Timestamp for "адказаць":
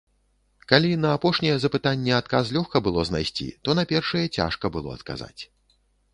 4.99-5.37